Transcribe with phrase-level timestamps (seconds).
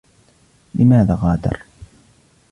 [0.75, 1.57] لماذا غادر؟